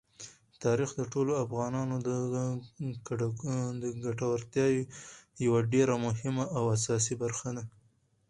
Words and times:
تاریخ 0.63 0.89
د 0.95 1.01
ټولو 1.13 1.31
افغانانو 1.45 1.95
د 2.07 3.83
ګټورتیا 4.05 4.65
یوه 5.45 5.59
ډېره 5.73 5.95
مهمه 6.05 6.45
او 6.57 6.63
اساسي 6.75 7.15
برخه 7.23 7.49
ده. 7.57 7.63